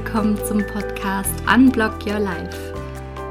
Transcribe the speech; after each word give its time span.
Willkommen 0.00 0.38
zum 0.46 0.64
Podcast 0.64 1.34
Unblock 1.52 2.06
Your 2.06 2.20
Life. 2.20 2.72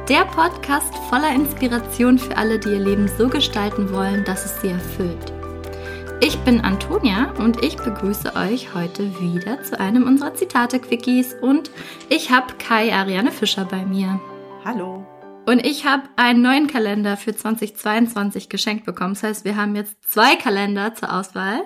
Der 0.10 0.26
Podcast 0.26 0.94
voller 1.10 1.34
Inspiration 1.34 2.20
für 2.20 2.36
alle, 2.36 2.60
die 2.60 2.72
ihr 2.72 2.80
Leben 2.80 3.08
so 3.08 3.30
gestalten 3.30 3.90
wollen, 3.94 4.26
dass 4.26 4.44
es 4.44 4.60
sie 4.60 4.68
erfüllt. 4.68 5.32
Ich 6.20 6.38
bin 6.40 6.60
Antonia 6.60 7.32
und 7.38 7.64
ich 7.64 7.78
begrüße 7.78 8.36
euch 8.36 8.74
heute 8.74 9.18
wieder 9.22 9.64
zu 9.64 9.80
einem 9.80 10.04
unserer 10.04 10.36
Zitate-Quickies 10.36 11.36
und 11.42 11.72
ich 12.10 12.32
habe 12.32 12.56
Kai 12.60 12.94
Ariane 12.94 13.32
Fischer 13.32 13.64
bei 13.64 13.86
mir. 13.86 14.20
Hallo. 14.66 15.08
Und 15.46 15.66
ich 15.66 15.86
habe 15.86 16.04
einen 16.18 16.42
neuen 16.42 16.68
Kalender 16.68 17.16
für 17.16 17.34
2022 17.34 18.50
geschenkt 18.50 18.86
bekommen. 18.86 19.14
Das 19.14 19.24
heißt, 19.24 19.46
wir 19.46 19.56
haben 19.56 19.78
jetzt 19.78 19.96
zwei 20.06 20.36
Kalender 20.36 20.94
zur 20.94 21.14
Auswahl. 21.18 21.62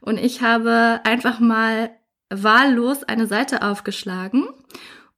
Und 0.00 0.16
ich 0.20 0.42
habe 0.42 1.00
einfach 1.02 1.40
mal 1.40 1.90
wahllos 2.42 3.04
eine 3.04 3.26
Seite 3.26 3.62
aufgeschlagen 3.62 4.44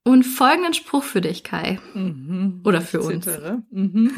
und 0.02 0.24
folgenden 0.24 0.74
Spruch 0.74 1.02
für 1.02 1.20
dich, 1.20 1.42
Kai. 1.44 1.80
Mhm, 1.94 2.60
Oder 2.64 2.80
für 2.80 3.00
uns. 3.00 3.26
Mhm. 3.70 4.12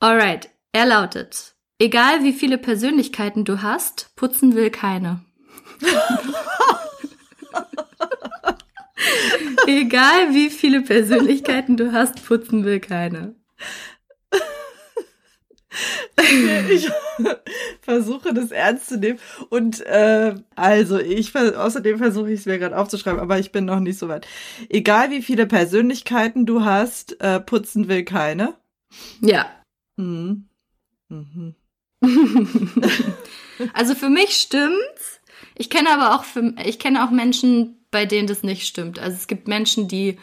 Alright, 0.00 0.50
er 0.72 0.86
lautet, 0.86 1.54
egal 1.78 2.22
wie 2.22 2.32
viele 2.32 2.58
Persönlichkeiten 2.58 3.44
du 3.44 3.62
hast, 3.62 4.14
putzen 4.16 4.54
will 4.54 4.70
keine. 4.70 5.24
Egal 9.66 10.32
wie 10.32 10.50
viele 10.50 10.80
Persönlichkeiten 10.82 11.76
du 11.76 11.92
hast, 11.92 12.24
putzen 12.24 12.64
will 12.64 12.80
keine. 12.80 13.34
Ich 16.70 16.90
versuche 17.80 18.32
das 18.34 18.50
ernst 18.50 18.88
zu 18.88 18.98
nehmen. 18.98 19.18
Und 19.50 19.80
äh, 19.86 20.34
also, 20.54 20.98
ich 20.98 21.34
außerdem 21.36 21.98
versuche 21.98 22.30
ich 22.30 22.40
es 22.40 22.46
mir 22.46 22.58
gerade 22.58 22.76
aufzuschreiben, 22.76 23.20
aber 23.20 23.38
ich 23.38 23.52
bin 23.52 23.64
noch 23.64 23.80
nicht 23.80 23.98
so 23.98 24.08
weit. 24.08 24.26
Egal 24.68 25.10
wie 25.10 25.22
viele 25.22 25.46
Persönlichkeiten 25.46 26.46
du 26.46 26.64
hast, 26.64 27.20
äh, 27.20 27.40
putzen 27.40 27.88
will 27.88 28.04
keine. 28.04 28.54
Ja. 29.20 29.50
Mhm. 29.96 30.48
Mhm. 31.08 31.54
also 33.72 33.94
für 33.94 34.08
mich 34.10 34.36
stimmt's. 34.36 35.20
Ich 35.54 35.70
kenne 35.70 35.90
aber 35.90 36.14
auch 36.14 36.24
für, 36.24 36.54
ich 36.64 36.78
kenne 36.78 37.04
auch 37.04 37.10
Menschen, 37.10 37.76
bei 37.90 38.06
denen 38.06 38.26
das 38.26 38.42
nicht 38.42 38.66
stimmt. 38.66 38.98
Also 38.98 39.16
es 39.16 39.26
gibt 39.26 39.48
Menschen, 39.48 39.88
die 39.88 40.18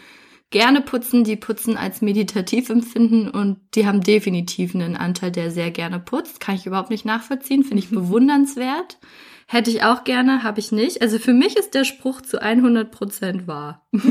gerne 0.53 0.81
putzen, 0.81 1.23
die 1.23 1.35
putzen 1.35 1.75
als 1.77 2.01
meditativ 2.01 2.69
empfinden 2.69 3.27
und 3.27 3.57
die 3.73 3.87
haben 3.87 4.01
definitiv 4.01 4.75
einen 4.75 4.95
Anteil, 4.95 5.31
der 5.31 5.49
sehr 5.49 5.71
gerne 5.71 5.99
putzt. 5.99 6.39
Kann 6.39 6.55
ich 6.55 6.67
überhaupt 6.67 6.91
nicht 6.91 7.05
nachvollziehen, 7.05 7.63
finde 7.63 7.83
ich 7.83 7.89
bewundernswert. 7.89 8.99
Hätte 9.47 9.71
ich 9.71 9.83
auch 9.83 10.03
gerne, 10.03 10.43
habe 10.43 10.59
ich 10.59 10.71
nicht. 10.71 11.01
Also 11.01 11.17
für 11.17 11.33
mich 11.33 11.57
ist 11.57 11.73
der 11.73 11.83
Spruch 11.85 12.21
zu 12.21 12.39
100 12.41 12.91
Prozent 12.91 13.47
wahr. 13.47 13.85
Wie 13.91 14.01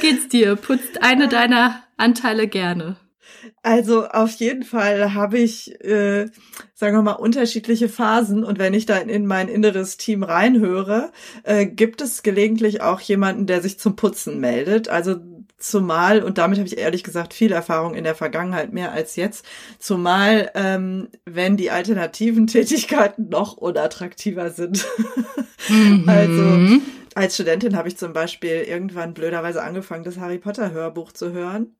geht's 0.00 0.28
dir? 0.28 0.54
Putzt 0.54 1.02
eine 1.02 1.26
deiner 1.28 1.82
Anteile 1.96 2.46
gerne? 2.46 2.94
Also 3.62 4.06
auf 4.06 4.32
jeden 4.36 4.62
Fall 4.62 5.12
habe 5.12 5.38
ich, 5.38 5.84
äh, 5.84 6.28
sagen 6.74 6.96
wir 6.96 7.02
mal, 7.02 7.12
unterschiedliche 7.12 7.90
Phasen. 7.90 8.42
Und 8.42 8.58
wenn 8.58 8.72
ich 8.72 8.86
da 8.86 8.96
in 8.96 9.26
mein 9.26 9.48
inneres 9.48 9.98
Team 9.98 10.22
reinhöre, 10.22 11.12
äh, 11.42 11.66
gibt 11.66 12.00
es 12.00 12.22
gelegentlich 12.22 12.80
auch 12.80 13.00
jemanden, 13.00 13.46
der 13.46 13.60
sich 13.60 13.78
zum 13.78 13.96
Putzen 13.96 14.40
meldet. 14.40 14.88
Also 14.88 15.16
zumal, 15.58 16.22
und 16.22 16.38
damit 16.38 16.58
habe 16.58 16.66
ich 16.66 16.78
ehrlich 16.78 17.04
gesagt 17.04 17.34
viel 17.34 17.52
Erfahrung 17.52 17.94
in 17.94 18.04
der 18.04 18.14
Vergangenheit, 18.14 18.72
mehr 18.72 18.92
als 18.92 19.16
jetzt, 19.16 19.44
zumal 19.78 20.50
ähm, 20.54 21.08
wenn 21.26 21.58
die 21.58 21.70
alternativen 21.70 22.46
Tätigkeiten 22.48 23.28
noch 23.28 23.58
unattraktiver 23.58 24.50
sind. 24.50 24.86
Mhm. 25.68 26.04
Also 26.06 26.80
als 27.20 27.34
Studentin 27.34 27.76
habe 27.76 27.88
ich 27.88 27.96
zum 27.96 28.12
Beispiel 28.12 28.62
irgendwann 28.62 29.14
blöderweise 29.14 29.62
angefangen, 29.62 30.04
das 30.04 30.18
Harry 30.18 30.38
Potter 30.38 30.72
Hörbuch 30.72 31.12
zu 31.12 31.32
hören. 31.32 31.76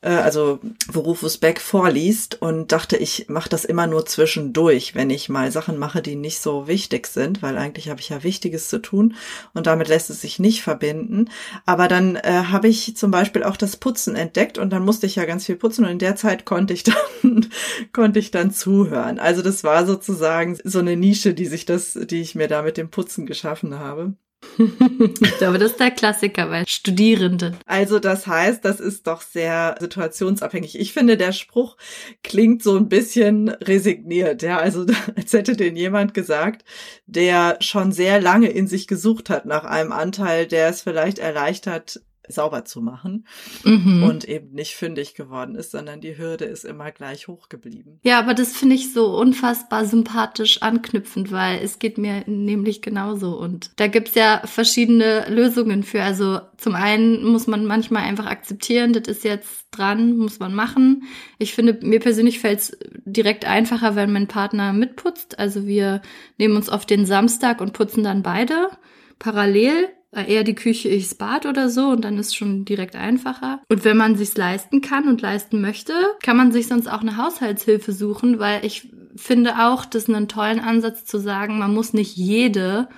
Äh, 0.00 0.10
also, 0.10 0.60
wo 0.88 1.00
Rufus 1.00 1.38
Beck 1.38 1.60
vorliest 1.60 2.40
und 2.40 2.70
dachte, 2.70 2.96
ich 2.96 3.28
mache 3.28 3.48
das 3.48 3.64
immer 3.64 3.86
nur 3.86 4.06
zwischendurch, 4.06 4.94
wenn 4.94 5.10
ich 5.10 5.28
mal 5.28 5.50
Sachen 5.50 5.78
mache, 5.78 6.02
die 6.02 6.14
nicht 6.14 6.38
so 6.38 6.68
wichtig 6.68 7.08
sind, 7.08 7.42
weil 7.42 7.58
eigentlich 7.58 7.88
habe 7.88 8.00
ich 8.00 8.10
ja 8.10 8.22
Wichtiges 8.22 8.68
zu 8.68 8.80
tun 8.80 9.16
und 9.54 9.66
damit 9.66 9.88
lässt 9.88 10.10
es 10.10 10.20
sich 10.20 10.38
nicht 10.38 10.62
verbinden. 10.62 11.30
Aber 11.64 11.88
dann 11.88 12.16
äh, 12.16 12.44
habe 12.50 12.68
ich 12.68 12.96
zum 12.96 13.10
Beispiel 13.10 13.42
auch 13.42 13.56
das 13.56 13.76
Putzen 13.76 14.14
entdeckt 14.14 14.58
und 14.58 14.70
dann 14.70 14.84
musste 14.84 15.06
ich 15.06 15.16
ja 15.16 15.24
ganz 15.24 15.46
viel 15.46 15.56
putzen 15.56 15.84
und 15.84 15.90
in 15.90 15.98
der 15.98 16.16
Zeit 16.16 16.44
konnte 16.44 16.74
ich 16.74 16.82
dann, 17.22 17.46
konnte 17.92 18.18
ich 18.18 18.30
dann 18.30 18.52
zuhören. 18.52 19.18
Also 19.18 19.42
das 19.42 19.64
war 19.64 19.86
sozusagen 19.86 20.56
so 20.62 20.78
eine 20.78 20.96
Nische, 20.96 21.34
die 21.34 21.46
sich 21.46 21.64
das, 21.64 21.94
die 21.94 22.20
ich 22.20 22.34
mir 22.34 22.48
da 22.48 22.62
mit 22.62 22.76
dem 22.76 22.90
Putzen 22.90 23.26
geschaffen 23.26 23.78
habe 23.78 24.14
ich 24.58 25.38
glaube, 25.38 25.58
das 25.58 25.72
ist 25.72 25.80
der 25.80 25.90
Klassiker 25.90 26.46
bei 26.46 26.64
Studierenden. 26.66 27.56
Also 27.66 27.98
das 27.98 28.26
heißt, 28.26 28.64
das 28.64 28.80
ist 28.80 29.06
doch 29.06 29.20
sehr 29.20 29.76
situationsabhängig. 29.80 30.78
Ich 30.78 30.92
finde, 30.92 31.16
der 31.16 31.32
Spruch 31.32 31.76
klingt 32.22 32.62
so 32.62 32.76
ein 32.76 32.88
bisschen 32.88 33.48
resigniert. 33.48 34.42
Ja, 34.42 34.58
also 34.58 34.86
als 35.16 35.32
hätte 35.32 35.56
den 35.56 35.76
jemand 35.76 36.14
gesagt, 36.14 36.64
der 37.06 37.58
schon 37.60 37.92
sehr 37.92 38.20
lange 38.20 38.48
in 38.48 38.66
sich 38.66 38.86
gesucht 38.86 39.30
hat 39.30 39.46
nach 39.46 39.64
einem 39.64 39.92
Anteil, 39.92 40.46
der 40.46 40.68
es 40.68 40.82
vielleicht 40.82 41.18
erleichtert, 41.18 42.00
sauber 42.28 42.64
zu 42.64 42.80
machen 42.80 43.26
mhm. 43.64 44.02
und 44.02 44.24
eben 44.24 44.52
nicht 44.52 44.76
fündig 44.76 45.14
geworden 45.14 45.54
ist, 45.54 45.70
sondern 45.70 46.00
die 46.00 46.18
Hürde 46.18 46.44
ist 46.44 46.64
immer 46.64 46.90
gleich 46.90 47.28
hoch 47.28 47.48
geblieben. 47.48 48.00
Ja, 48.02 48.18
aber 48.18 48.34
das 48.34 48.56
finde 48.56 48.74
ich 48.74 48.92
so 48.92 49.16
unfassbar 49.16 49.84
sympathisch 49.84 50.62
anknüpfend, 50.62 51.32
weil 51.32 51.60
es 51.62 51.78
geht 51.78 51.98
mir 51.98 52.24
nämlich 52.26 52.82
genauso 52.82 53.38
und 53.38 53.70
da 53.76 53.86
gibt's 53.86 54.14
ja 54.14 54.42
verschiedene 54.44 55.28
Lösungen 55.28 55.82
für. 55.82 56.02
Also 56.02 56.40
zum 56.56 56.74
einen 56.74 57.24
muss 57.24 57.46
man 57.46 57.66
manchmal 57.66 58.04
einfach 58.04 58.26
akzeptieren, 58.26 58.92
das 58.92 59.08
ist 59.08 59.24
jetzt 59.24 59.66
dran, 59.70 60.16
muss 60.16 60.38
man 60.38 60.54
machen. 60.54 61.04
Ich 61.38 61.54
finde, 61.54 61.78
mir 61.82 62.00
persönlich 62.00 62.38
fällt's 62.38 62.76
direkt 63.04 63.44
einfacher, 63.44 63.94
wenn 63.94 64.12
mein 64.12 64.28
Partner 64.28 64.72
mitputzt. 64.72 65.38
Also 65.38 65.66
wir 65.66 66.02
nehmen 66.38 66.56
uns 66.56 66.68
auf 66.68 66.86
den 66.86 67.06
Samstag 67.06 67.60
und 67.60 67.72
putzen 67.72 68.02
dann 68.02 68.22
beide 68.22 68.70
parallel 69.18 69.88
eher 70.12 70.44
die 70.44 70.54
Küche, 70.54 70.88
ichs 70.88 71.14
Bad 71.14 71.46
oder 71.46 71.68
so 71.68 71.88
und 71.88 72.02
dann 72.02 72.18
ist 72.18 72.36
schon 72.36 72.64
direkt 72.64 72.96
einfacher. 72.96 73.60
Und 73.68 73.84
wenn 73.84 73.96
man 73.96 74.16
sich's 74.16 74.36
leisten 74.36 74.80
kann 74.80 75.08
und 75.08 75.20
leisten 75.20 75.60
möchte, 75.60 75.92
kann 76.22 76.36
man 76.36 76.52
sich 76.52 76.68
sonst 76.68 76.88
auch 76.88 77.00
eine 77.00 77.16
Haushaltshilfe 77.16 77.92
suchen, 77.92 78.38
weil 78.38 78.64
ich 78.64 78.90
finde 79.16 79.66
auch, 79.66 79.84
das 79.84 80.04
ist 80.04 80.14
einen 80.14 80.28
tollen 80.28 80.60
Ansatz 80.60 81.04
zu 81.04 81.18
sagen, 81.18 81.58
man 81.58 81.74
muss 81.74 81.92
nicht 81.92 82.16
jede 82.16 82.88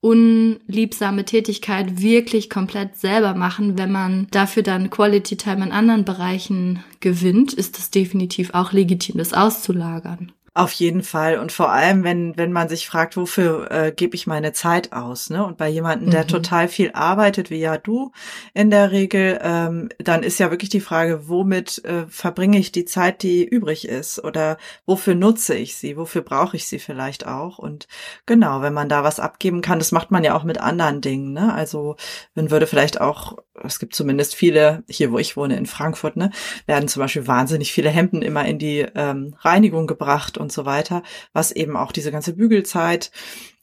unliebsame 0.00 1.24
Tätigkeit 1.24 2.00
wirklich 2.00 2.48
komplett 2.48 2.96
selber 2.96 3.34
machen. 3.34 3.76
Wenn 3.76 3.90
man 3.90 4.28
dafür 4.30 4.62
dann 4.62 4.90
Quality 4.90 5.36
Time 5.36 5.66
in 5.66 5.72
anderen 5.72 6.04
Bereichen 6.04 6.84
gewinnt, 7.00 7.52
ist 7.52 7.78
es 7.78 7.90
definitiv 7.90 8.54
auch 8.54 8.72
legitim, 8.72 9.18
das 9.18 9.34
auszulagern. 9.34 10.32
Auf 10.54 10.72
jeden 10.72 11.02
Fall. 11.02 11.38
Und 11.38 11.52
vor 11.52 11.70
allem, 11.70 12.04
wenn, 12.04 12.36
wenn 12.36 12.52
man 12.52 12.68
sich 12.68 12.86
fragt, 12.86 13.16
wofür 13.16 13.70
äh, 13.70 13.92
gebe 13.92 14.16
ich 14.16 14.26
meine 14.26 14.52
Zeit 14.52 14.92
aus, 14.92 15.30
ne? 15.30 15.44
Und 15.44 15.56
bei 15.56 15.68
jemandem, 15.68 16.10
der 16.10 16.24
mhm. 16.24 16.28
total 16.28 16.68
viel 16.68 16.90
arbeitet, 16.92 17.50
wie 17.50 17.60
ja 17.60 17.78
du 17.78 18.12
in 18.54 18.70
der 18.70 18.90
Regel, 18.90 19.38
ähm, 19.42 19.88
dann 19.98 20.22
ist 20.22 20.38
ja 20.38 20.50
wirklich 20.50 20.70
die 20.70 20.80
Frage, 20.80 21.28
womit 21.28 21.84
äh, 21.84 22.06
verbringe 22.08 22.58
ich 22.58 22.72
die 22.72 22.84
Zeit, 22.84 23.22
die 23.22 23.44
übrig 23.44 23.86
ist? 23.86 24.24
Oder 24.24 24.58
wofür 24.86 25.14
nutze 25.14 25.54
ich 25.54 25.76
sie? 25.76 25.96
Wofür 25.96 26.22
brauche 26.22 26.56
ich 26.56 26.66
sie 26.66 26.78
vielleicht 26.78 27.26
auch? 27.26 27.58
Und 27.58 27.86
genau, 28.26 28.62
wenn 28.62 28.74
man 28.74 28.88
da 28.88 29.04
was 29.04 29.20
abgeben 29.20 29.60
kann, 29.60 29.78
das 29.78 29.92
macht 29.92 30.10
man 30.10 30.24
ja 30.24 30.34
auch 30.36 30.44
mit 30.44 30.60
anderen 30.60 31.00
Dingen, 31.00 31.32
ne? 31.32 31.54
Also 31.54 31.96
man 32.34 32.50
würde 32.50 32.66
vielleicht 32.66 33.00
auch 33.00 33.36
es 33.64 33.78
gibt 33.78 33.94
zumindest 33.94 34.34
viele, 34.34 34.84
hier 34.88 35.12
wo 35.12 35.18
ich 35.18 35.36
wohne 35.36 35.56
in 35.56 35.66
Frankfurt, 35.66 36.16
ne, 36.16 36.30
werden 36.66 36.88
zum 36.88 37.00
Beispiel 37.00 37.26
wahnsinnig 37.26 37.72
viele 37.72 37.90
Hemden 37.90 38.22
immer 38.22 38.44
in 38.46 38.58
die 38.58 38.86
ähm, 38.94 39.34
Reinigung 39.40 39.86
gebracht 39.86 40.38
und 40.38 40.52
so 40.52 40.64
weiter, 40.64 41.02
was 41.32 41.52
eben 41.52 41.76
auch 41.76 41.92
diese 41.92 42.12
ganze 42.12 42.34
Bügelzeit 42.34 43.10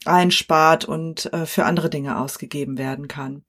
einspart 0.04 0.84
und 0.84 1.32
äh, 1.32 1.46
für 1.46 1.64
andere 1.64 1.90
Dinge 1.90 2.18
ausgegeben 2.18 2.78
werden 2.78 3.08
kann. 3.08 3.42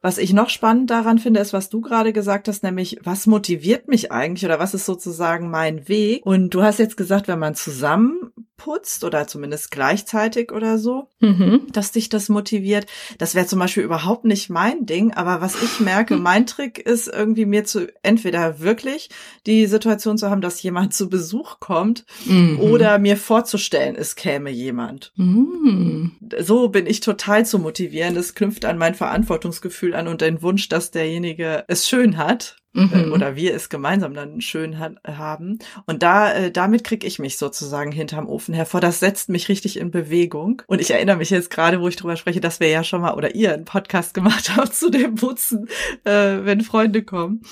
Was 0.00 0.18
ich 0.18 0.32
noch 0.32 0.48
spannend 0.48 0.90
daran 0.90 1.18
finde, 1.18 1.40
ist, 1.40 1.52
was 1.52 1.70
du 1.70 1.80
gerade 1.80 2.12
gesagt 2.12 2.46
hast, 2.46 2.62
nämlich, 2.62 3.00
was 3.02 3.26
motiviert 3.26 3.88
mich 3.88 4.12
eigentlich 4.12 4.44
oder 4.44 4.60
was 4.60 4.72
ist 4.72 4.86
sozusagen 4.86 5.50
mein 5.50 5.88
Weg? 5.88 6.24
Und 6.24 6.54
du 6.54 6.62
hast 6.62 6.78
jetzt 6.78 6.96
gesagt, 6.96 7.26
wenn 7.26 7.40
man 7.40 7.56
zusammen 7.56 8.30
putzt 8.58 9.04
oder 9.04 9.26
zumindest 9.26 9.70
gleichzeitig 9.70 10.52
oder 10.52 10.76
so, 10.76 11.08
mhm. 11.20 11.62
dass 11.72 11.92
dich 11.92 12.10
das 12.10 12.28
motiviert. 12.28 12.86
Das 13.16 13.34
wäre 13.34 13.46
zum 13.46 13.58
Beispiel 13.58 13.84
überhaupt 13.84 14.26
nicht 14.26 14.50
mein 14.50 14.84
Ding, 14.84 15.14
aber 15.14 15.40
was 15.40 15.62
ich 15.62 15.80
merke, 15.80 16.16
mein 16.18 16.44
Trick 16.44 16.78
ist 16.78 17.08
irgendwie 17.08 17.46
mir 17.46 17.64
zu 17.64 17.86
entweder 18.02 18.60
wirklich 18.60 19.08
die 19.46 19.66
Situation 19.66 20.18
zu 20.18 20.28
haben, 20.28 20.42
dass 20.42 20.62
jemand 20.62 20.92
zu 20.92 21.08
Besuch 21.08 21.60
kommt 21.60 22.04
mhm. 22.26 22.60
oder 22.60 22.98
mir 22.98 23.16
vorzustellen, 23.16 23.96
es 23.96 24.16
käme 24.16 24.50
jemand. 24.50 25.12
Mhm. 25.16 26.12
So 26.40 26.68
bin 26.68 26.86
ich 26.86 27.00
total 27.00 27.46
zu 27.46 27.58
motivieren. 27.58 28.14
Das 28.14 28.34
knüpft 28.34 28.64
an 28.64 28.76
mein 28.76 28.94
Verantwortungsgefühl 28.94 29.94
an 29.94 30.08
und 30.08 30.20
den 30.20 30.42
Wunsch, 30.42 30.68
dass 30.68 30.90
derjenige 30.90 31.64
es 31.68 31.88
schön 31.88 32.18
hat 32.18 32.56
mhm. 32.72 33.12
oder 33.12 33.36
wir 33.36 33.54
es 33.54 33.68
gemeinsam 33.68 34.14
dann 34.14 34.40
schön 34.40 34.78
ha 34.78 34.90
haben. 35.06 35.58
Und 35.86 36.02
da, 36.02 36.32
äh, 36.32 36.50
damit 36.50 36.84
kriege 36.84 37.06
ich 37.06 37.18
mich 37.18 37.38
sozusagen 37.38 37.92
hinterm 37.92 38.28
Ofen 38.28 38.54
hervor. 38.54 38.80
Das 38.80 39.00
setzt 39.00 39.28
mich 39.28 39.48
richtig 39.48 39.78
in 39.78 39.90
Bewegung. 39.90 40.62
Und 40.66 40.80
ich 40.80 40.90
erinnere 40.90 41.16
mich 41.16 41.30
jetzt 41.30 41.50
gerade, 41.50 41.80
wo 41.80 41.88
ich 41.88 41.96
drüber 41.96 42.16
spreche, 42.16 42.40
dass 42.40 42.60
wir 42.60 42.68
ja 42.68 42.84
schon 42.84 43.00
mal 43.00 43.14
oder 43.14 43.34
ihr 43.34 43.52
einen 43.52 43.64
Podcast 43.64 44.14
gemacht 44.14 44.52
habt 44.56 44.74
zu 44.74 44.90
dem 44.90 45.14
Putzen, 45.16 45.68
äh, 46.04 46.38
wenn 46.42 46.60
Freunde 46.60 47.02
kommen. 47.02 47.42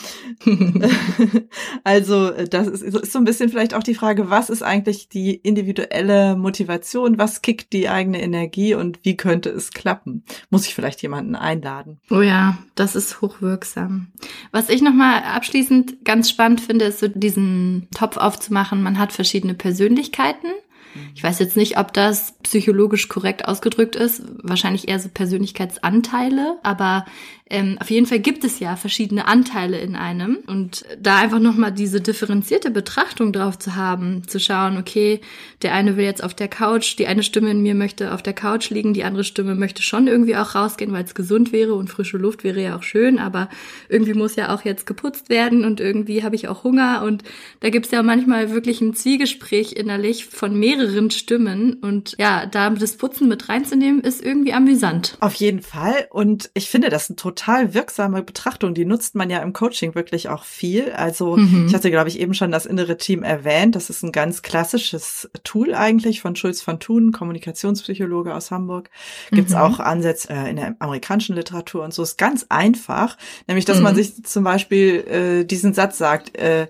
also 1.84 2.30
äh, 2.32 2.48
das 2.48 2.68
ist, 2.68 2.82
ist 2.82 3.12
so 3.12 3.18
ein 3.18 3.24
bisschen 3.24 3.48
vielleicht 3.48 3.74
auch 3.74 3.82
die 3.82 3.94
Frage, 3.94 4.30
was 4.30 4.50
ist 4.50 4.62
eigentlich 4.62 5.08
die 5.08 5.34
individuelle 5.34 6.36
Motivation? 6.36 7.18
Was 7.18 7.42
kickt 7.42 7.72
die 7.72 7.88
eigene 7.88 8.22
Energie 8.22 8.74
und 8.74 9.04
wie 9.04 9.16
könnte 9.16 9.50
es 9.50 9.70
klappen? 9.70 10.24
Muss 10.50 10.66
ich 10.66 10.74
vielleicht 10.74 11.02
jemanden 11.02 11.34
einladen? 11.34 12.00
Oh 12.10 12.20
ja, 12.20 12.58
das 12.74 12.94
ist 12.94 13.20
hochwirksam. 13.20 14.08
Was 14.52 14.68
ich 14.68 14.82
nochmal 14.82 15.05
abschließend 15.14 16.04
ganz 16.04 16.30
spannend 16.30 16.60
finde, 16.60 16.86
ist 16.86 17.00
so 17.00 17.08
diesen 17.08 17.88
Topf 17.94 18.16
aufzumachen. 18.16 18.82
Man 18.82 18.98
hat 18.98 19.12
verschiedene 19.12 19.54
Persönlichkeiten. 19.54 20.48
Ich 21.14 21.22
weiß 21.22 21.38
jetzt 21.38 21.56
nicht, 21.56 21.78
ob 21.78 21.92
das 21.92 22.34
psychologisch 22.42 23.08
korrekt 23.08 23.46
ausgedrückt 23.46 23.96
ist. 23.96 24.22
Wahrscheinlich 24.42 24.88
eher 24.88 24.98
so 24.98 25.08
Persönlichkeitsanteile. 25.08 26.58
Aber 26.62 27.04
ähm, 27.48 27.76
auf 27.80 27.90
jeden 27.90 28.06
Fall 28.06 28.18
gibt 28.18 28.42
es 28.42 28.58
ja 28.58 28.74
verschiedene 28.74 29.28
Anteile 29.28 29.78
in 29.78 29.94
einem 29.94 30.38
und 30.48 30.84
da 30.98 31.18
einfach 31.18 31.38
nochmal 31.38 31.70
diese 31.70 32.00
differenzierte 32.00 32.72
Betrachtung 32.72 33.32
drauf 33.32 33.56
zu 33.56 33.76
haben, 33.76 34.26
zu 34.26 34.40
schauen, 34.40 34.78
okay, 34.78 35.20
der 35.62 35.72
eine 35.72 35.96
will 35.96 36.04
jetzt 36.04 36.24
auf 36.24 36.34
der 36.34 36.48
Couch, 36.48 36.98
die 36.98 37.06
eine 37.06 37.22
Stimme 37.22 37.52
in 37.52 37.62
mir 37.62 37.76
möchte 37.76 38.12
auf 38.12 38.22
der 38.22 38.32
Couch 38.32 38.70
liegen, 38.70 38.94
die 38.94 39.04
andere 39.04 39.22
Stimme 39.22 39.54
möchte 39.54 39.82
schon 39.82 40.08
irgendwie 40.08 40.34
auch 40.34 40.56
rausgehen, 40.56 40.92
weil 40.92 41.04
es 41.04 41.14
gesund 41.14 41.52
wäre 41.52 41.74
und 41.74 41.88
frische 41.88 42.18
Luft 42.18 42.42
wäre 42.42 42.60
ja 42.60 42.76
auch 42.76 42.82
schön, 42.82 43.20
aber 43.20 43.48
irgendwie 43.88 44.14
muss 44.14 44.34
ja 44.34 44.52
auch 44.52 44.64
jetzt 44.64 44.84
geputzt 44.84 45.28
werden 45.28 45.64
und 45.64 45.78
irgendwie 45.78 46.24
habe 46.24 46.34
ich 46.34 46.48
auch 46.48 46.64
Hunger 46.64 47.04
und 47.04 47.22
da 47.60 47.70
gibt 47.70 47.86
es 47.86 47.92
ja 47.92 48.02
manchmal 48.02 48.50
wirklich 48.50 48.80
ein 48.80 48.94
Zwiegespräch 48.94 49.74
innerlich 49.74 50.26
von 50.26 50.58
mehreren 50.58 50.75
Stimmen 51.10 51.74
und 51.74 52.14
ja, 52.18 52.46
da 52.46 52.70
das 52.70 52.96
Putzen 52.96 53.28
mit 53.28 53.48
reinzunehmen, 53.48 54.00
ist 54.00 54.22
irgendwie 54.22 54.52
amüsant. 54.52 55.16
Auf 55.20 55.34
jeden 55.34 55.62
Fall 55.62 56.06
und 56.10 56.50
ich 56.54 56.68
finde 56.68 56.90
das 56.90 57.10
ein 57.10 57.16
total 57.16 57.74
wirksame 57.74 58.22
Betrachtung. 58.22 58.74
Die 58.74 58.84
nutzt 58.84 59.14
man 59.14 59.30
ja 59.30 59.40
im 59.40 59.52
Coaching 59.52 59.94
wirklich 59.94 60.28
auch 60.28 60.44
viel. 60.44 60.92
Also 60.92 61.36
mhm. 61.36 61.66
ich 61.68 61.74
hatte, 61.74 61.90
glaube 61.90 62.08
ich, 62.08 62.20
eben 62.20 62.34
schon 62.34 62.50
das 62.50 62.66
innere 62.66 62.96
Team 62.96 63.22
erwähnt. 63.22 63.74
Das 63.74 63.90
ist 63.90 64.02
ein 64.02 64.12
ganz 64.12 64.42
klassisches 64.42 65.28
Tool 65.44 65.74
eigentlich 65.74 66.20
von 66.20 66.36
Schulz 66.36 66.62
von 66.62 66.80
Thun, 66.80 67.12
Kommunikationspsychologe 67.12 68.34
aus 68.34 68.50
Hamburg. 68.50 68.90
Gibt 69.30 69.48
es 69.48 69.54
mhm. 69.54 69.60
auch 69.60 69.80
Ansätze 69.80 70.28
äh, 70.30 70.50
in 70.50 70.56
der 70.56 70.76
amerikanischen 70.78 71.36
Literatur 71.36 71.84
und 71.84 71.94
so. 71.94 72.02
Ist 72.02 72.18
ganz 72.18 72.46
einfach, 72.48 73.16
nämlich 73.46 73.64
dass 73.64 73.78
mhm. 73.78 73.84
man 73.84 73.94
sich 73.94 74.24
zum 74.24 74.44
Beispiel 74.44 75.40
äh, 75.40 75.44
diesen 75.44 75.74
Satz 75.74 75.98
sagt, 75.98 76.36
äh, 76.36 76.66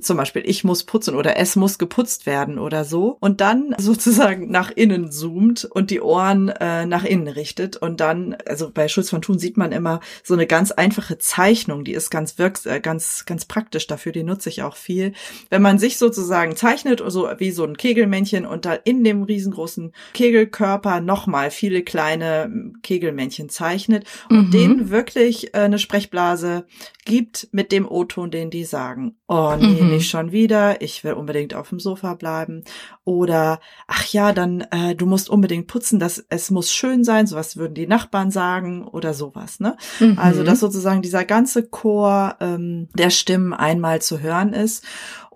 zum 0.00 0.16
Beispiel 0.18 0.42
ich 0.44 0.62
muss 0.64 0.84
putzen 0.84 1.14
oder 1.14 1.36
es 1.38 1.56
muss 1.56 1.78
geputzt 1.78 2.26
werden 2.26 2.58
oder 2.58 2.84
so 2.84 3.16
und 3.20 3.40
dann 3.40 3.74
sozusagen 3.78 4.50
nach 4.50 4.70
innen 4.70 5.10
zoomt 5.10 5.64
und 5.64 5.90
die 5.90 6.00
Ohren 6.00 6.48
äh, 6.48 6.86
nach 6.86 7.04
innen 7.04 7.28
richtet 7.28 7.76
und 7.76 8.00
dann, 8.00 8.36
also 8.46 8.70
bei 8.70 8.88
Schulz 8.88 9.10
von 9.10 9.22
Thun 9.22 9.38
sieht 9.38 9.56
man 9.56 9.72
immer 9.72 10.00
so 10.22 10.34
eine 10.34 10.46
ganz 10.46 10.70
einfache 10.70 11.18
Zeichnung, 11.18 11.84
die 11.84 11.92
ist 11.92 12.10
ganz 12.10 12.38
wirks, 12.38 12.66
äh, 12.66 12.80
ganz, 12.80 13.24
ganz 13.26 13.46
praktisch 13.46 13.86
dafür, 13.86 14.12
die 14.12 14.22
nutze 14.22 14.48
ich 14.48 14.62
auch 14.62 14.76
viel. 14.76 15.12
Wenn 15.50 15.62
man 15.62 15.78
sich 15.78 15.98
sozusagen 15.98 16.56
zeichnet, 16.56 17.02
so 17.06 17.28
wie 17.38 17.50
so 17.50 17.64
ein 17.64 17.76
Kegelmännchen 17.76 18.46
und 18.46 18.64
da 18.64 18.74
in 18.74 19.04
dem 19.04 19.22
riesengroßen 19.22 19.92
Kegelkörper 20.12 21.00
nochmal 21.00 21.50
viele 21.50 21.82
kleine 21.82 22.72
Kegelmännchen 22.82 23.48
zeichnet 23.48 24.06
und 24.28 24.48
mhm. 24.48 24.50
denen 24.50 24.90
wirklich 24.90 25.54
äh, 25.54 25.60
eine 25.60 25.78
Sprechblase 25.78 26.66
gibt 27.04 27.48
mit 27.52 27.72
dem 27.72 27.88
O-Ton, 27.88 28.30
den 28.30 28.50
die 28.50 28.64
sagen. 28.64 29.16
Oh 29.28 29.54
nee, 29.58 29.80
mhm. 29.80 29.85
Nicht 29.86 30.10
schon 30.10 30.32
wieder, 30.32 30.80
ich 30.82 31.04
will 31.04 31.14
unbedingt 31.14 31.54
auf 31.54 31.68
dem 31.70 31.80
Sofa 31.80 32.14
bleiben. 32.14 32.64
Oder, 33.04 33.60
ach 33.86 34.04
ja, 34.06 34.32
dann, 34.32 34.62
äh, 34.72 34.94
du 34.94 35.06
musst 35.06 35.30
unbedingt 35.30 35.66
putzen, 35.66 35.98
das, 35.98 36.24
es 36.28 36.50
muss 36.50 36.72
schön 36.72 37.04
sein, 37.04 37.26
sowas 37.26 37.56
würden 37.56 37.74
die 37.74 37.86
Nachbarn 37.86 38.30
sagen 38.30 38.86
oder 38.86 39.14
sowas, 39.14 39.60
ne? 39.60 39.76
Mhm. 40.00 40.18
Also, 40.18 40.42
dass 40.42 40.60
sozusagen 40.60 41.02
dieser 41.02 41.24
ganze 41.24 41.66
Chor 41.68 42.36
ähm, 42.40 42.88
der 42.94 43.10
Stimmen 43.10 43.52
einmal 43.52 44.02
zu 44.02 44.20
hören 44.20 44.52
ist. 44.52 44.84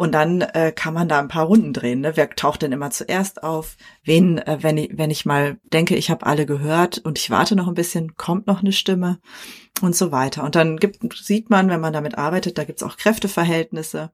Und 0.00 0.12
dann 0.12 0.40
äh, 0.40 0.72
kann 0.74 0.94
man 0.94 1.08
da 1.08 1.18
ein 1.18 1.28
paar 1.28 1.44
Runden 1.44 1.74
drehen. 1.74 2.00
Ne? 2.00 2.12
Wer 2.14 2.30
taucht 2.30 2.62
denn 2.62 2.72
immer 2.72 2.90
zuerst 2.90 3.42
auf? 3.42 3.76
Wen, 4.04 4.38
äh, 4.38 4.58
wenn, 4.60 4.76
ich, 4.78 4.90
wenn 4.94 5.10
ich 5.10 5.26
mal 5.26 5.58
denke, 5.72 5.96
ich 5.96 6.10
habe 6.10 6.26
alle 6.26 6.46
gehört 6.46 6.98
und 6.98 7.18
ich 7.18 7.30
warte 7.30 7.56
noch 7.56 7.68
ein 7.68 7.74
bisschen, 7.74 8.16
kommt 8.16 8.46
noch 8.46 8.60
eine 8.60 8.72
Stimme 8.72 9.18
und 9.82 9.94
so 9.94 10.12
weiter. 10.12 10.44
Und 10.44 10.54
dann 10.54 10.78
gibt, 10.78 11.16
sieht 11.16 11.50
man, 11.50 11.68
wenn 11.68 11.80
man 11.80 11.92
damit 11.92 12.18
arbeitet, 12.18 12.58
da 12.58 12.64
gibt's 12.64 12.82
auch 12.82 12.96
Kräfteverhältnisse. 12.96 14.10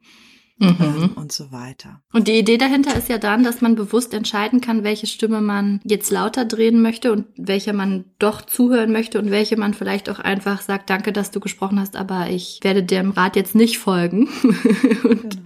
Mhm. 0.58 0.76
Ähm, 0.80 1.10
und 1.16 1.32
so 1.32 1.52
weiter. 1.52 2.00
Und 2.14 2.28
die 2.28 2.38
Idee 2.38 2.56
dahinter 2.56 2.96
ist 2.96 3.10
ja 3.10 3.18
dann, 3.18 3.44
dass 3.44 3.60
man 3.60 3.74
bewusst 3.74 4.14
entscheiden 4.14 4.62
kann, 4.62 4.84
welche 4.84 5.06
Stimme 5.06 5.42
man 5.42 5.80
jetzt 5.84 6.10
lauter 6.10 6.46
drehen 6.46 6.80
möchte 6.80 7.12
und 7.12 7.26
welche 7.36 7.74
man 7.74 8.06
doch 8.18 8.40
zuhören 8.40 8.90
möchte 8.90 9.18
und 9.18 9.30
welche 9.30 9.58
man 9.58 9.74
vielleicht 9.74 10.08
auch 10.08 10.18
einfach 10.18 10.62
sagt, 10.62 10.88
danke, 10.88 11.12
dass 11.12 11.30
du 11.30 11.40
gesprochen 11.40 11.78
hast, 11.78 11.94
aber 11.94 12.30
ich 12.30 12.60
werde 12.62 12.82
dem 12.82 13.10
Rat 13.10 13.36
jetzt 13.36 13.54
nicht 13.54 13.76
folgen. 13.78 14.30
und 15.04 15.44
genau 15.44 15.45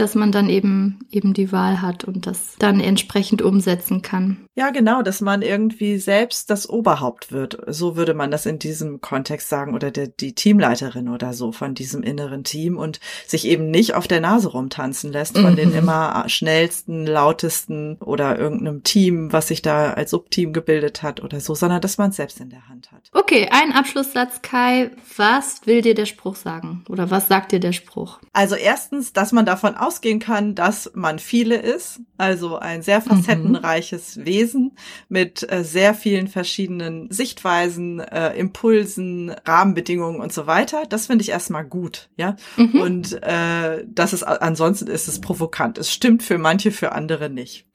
dass 0.00 0.14
man 0.14 0.32
dann 0.32 0.48
eben 0.48 1.00
eben 1.10 1.34
die 1.34 1.52
Wahl 1.52 1.82
hat 1.82 2.04
und 2.04 2.26
das 2.26 2.56
dann 2.58 2.80
entsprechend 2.80 3.42
umsetzen 3.42 4.02
kann. 4.02 4.48
Ja, 4.54 4.70
genau, 4.70 5.02
dass 5.02 5.20
man 5.20 5.42
irgendwie 5.42 5.98
selbst 5.98 6.50
das 6.50 6.68
Oberhaupt 6.68 7.32
wird. 7.32 7.58
So 7.66 7.96
würde 7.96 8.14
man 8.14 8.30
das 8.30 8.46
in 8.46 8.58
diesem 8.58 9.00
Kontext 9.00 9.48
sagen 9.48 9.74
oder 9.74 9.90
der, 9.90 10.08
die 10.08 10.34
Teamleiterin 10.34 11.08
oder 11.08 11.32
so 11.32 11.52
von 11.52 11.74
diesem 11.74 12.02
inneren 12.02 12.44
Team 12.44 12.76
und 12.76 13.00
sich 13.26 13.46
eben 13.46 13.70
nicht 13.70 13.94
auf 13.94 14.08
der 14.08 14.20
Nase 14.20 14.48
rumtanzen 14.48 15.12
lässt 15.12 15.38
von 15.38 15.52
mhm. 15.52 15.56
den 15.56 15.74
immer 15.74 16.24
schnellsten, 16.28 17.06
lautesten 17.06 17.96
oder 17.96 18.38
irgendeinem 18.38 18.82
Team, 18.82 19.32
was 19.32 19.48
sich 19.48 19.62
da 19.62 19.92
als 19.92 20.10
Subteam 20.10 20.52
gebildet 20.52 21.02
hat 21.02 21.22
oder 21.22 21.40
so, 21.40 21.54
sondern 21.54 21.80
dass 21.80 21.98
man 21.98 22.10
es 22.10 22.16
selbst 22.16 22.40
in 22.40 22.50
der 22.50 22.68
Hand 22.68 22.92
hat. 22.92 23.08
Okay, 23.12 23.48
ein 23.50 23.72
Abschlusssatz, 23.72 24.42
Kai. 24.42 24.90
Was 25.16 25.66
will 25.66 25.82
dir 25.82 25.94
der 25.94 26.06
Spruch 26.06 26.36
sagen? 26.36 26.84
Oder 26.88 27.10
was 27.10 27.28
sagt 27.28 27.52
dir 27.52 27.60
der 27.60 27.72
Spruch? 27.72 28.18
Also 28.32 28.56
erstens, 28.56 29.12
dass 29.12 29.32
man 29.32 29.46
davon 29.46 29.74
ausgehen 29.90 30.20
kann, 30.20 30.54
dass 30.54 30.92
man 30.94 31.18
viele 31.18 31.56
ist, 31.56 32.00
also 32.16 32.56
ein 32.58 32.82
sehr 32.82 33.02
facettenreiches 33.02 34.16
mhm. 34.16 34.24
Wesen 34.24 34.72
mit 35.08 35.50
äh, 35.50 35.64
sehr 35.64 35.94
vielen 35.94 36.28
verschiedenen 36.28 37.10
Sichtweisen, 37.10 37.98
äh, 37.98 38.34
Impulsen, 38.36 39.30
Rahmenbedingungen 39.44 40.20
und 40.20 40.32
so 40.32 40.46
weiter. 40.46 40.84
Das 40.88 41.08
finde 41.08 41.22
ich 41.22 41.30
erstmal 41.30 41.64
gut, 41.64 42.08
ja. 42.16 42.36
Mhm. 42.56 42.80
Und 42.80 43.22
äh, 43.24 43.84
das 43.88 44.12
ist 44.12 44.22
ansonsten 44.22 44.86
ist 44.86 45.08
es 45.08 45.20
provokant. 45.20 45.76
Es 45.76 45.92
stimmt 45.92 46.22
für 46.22 46.38
manche, 46.38 46.70
für 46.70 46.92
andere 46.92 47.28
nicht. 47.28 47.66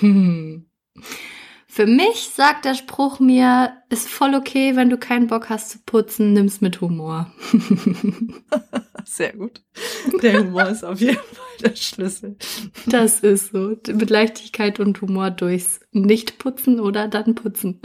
Hm. 0.00 0.66
Für 1.76 1.84
mich 1.84 2.30
sagt 2.34 2.64
der 2.64 2.72
Spruch 2.72 3.20
mir, 3.20 3.70
ist 3.90 4.08
voll 4.08 4.34
okay, 4.34 4.76
wenn 4.76 4.88
du 4.88 4.96
keinen 4.96 5.26
Bock 5.26 5.50
hast 5.50 5.68
zu 5.68 5.78
putzen, 5.84 6.32
nimm's 6.32 6.62
mit 6.62 6.80
Humor. 6.80 7.30
Sehr 9.04 9.34
gut. 9.34 9.60
Der 10.22 10.40
Humor 10.40 10.68
ist 10.68 10.86
auf 10.86 10.98
jeden 11.00 11.16
Fall 11.16 11.56
der 11.62 11.76
Schlüssel. 11.76 12.38
Das 12.86 13.20
ist 13.20 13.52
so. 13.52 13.76
Mit 13.88 14.08
Leichtigkeit 14.08 14.80
und 14.80 15.02
Humor 15.02 15.30
durchs 15.30 15.80
Nicht-Putzen 15.92 16.80
oder 16.80 17.08
dann 17.08 17.34
putzen. 17.34 17.82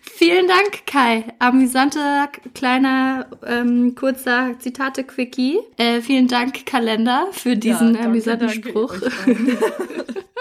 Vielen 0.00 0.46
Dank, 0.46 0.86
Kai. 0.86 1.24
Amüsanter, 1.40 2.28
kleiner, 2.54 3.26
ähm, 3.44 3.96
kurzer 3.96 4.60
Zitate-Quickie. 4.60 5.58
Äh, 5.76 6.02
vielen 6.02 6.28
Dank, 6.28 6.66
Kalender, 6.66 7.26
für 7.32 7.56
diesen 7.56 7.88
ja, 7.88 7.92
danke, 7.94 8.08
amüsanten 8.10 8.46
danke 8.46 8.68
Spruch. 8.68 8.94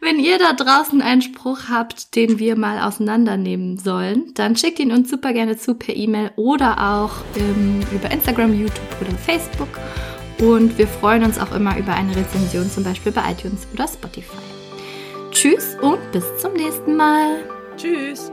Wenn 0.00 0.18
ihr 0.18 0.38
da 0.38 0.52
draußen 0.52 1.00
einen 1.02 1.22
Spruch 1.22 1.68
habt, 1.70 2.14
den 2.14 2.38
wir 2.38 2.56
mal 2.56 2.86
auseinandernehmen 2.86 3.78
sollen, 3.78 4.32
dann 4.34 4.56
schickt 4.56 4.78
ihn 4.78 4.92
uns 4.92 5.10
super 5.10 5.32
gerne 5.32 5.56
zu 5.56 5.74
per 5.74 5.96
E-Mail 5.96 6.30
oder 6.36 6.78
auch 6.78 7.12
ähm, 7.36 7.80
über 7.92 8.10
Instagram, 8.10 8.52
YouTube 8.52 9.00
oder 9.00 9.16
Facebook. 9.18 9.80
Und 10.40 10.76
wir 10.78 10.88
freuen 10.88 11.24
uns 11.24 11.38
auch 11.38 11.52
immer 11.52 11.76
über 11.78 11.94
eine 11.94 12.14
Rezension, 12.14 12.70
zum 12.70 12.84
Beispiel 12.84 13.12
bei 13.12 13.22
iTunes 13.30 13.66
oder 13.72 13.88
Spotify. 13.88 14.36
Tschüss 15.30 15.76
und 15.80 15.98
bis 16.12 16.24
zum 16.38 16.52
nächsten 16.52 16.96
Mal. 16.96 17.44
Tschüss. 17.76 18.30